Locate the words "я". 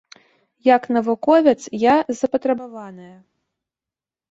1.83-1.95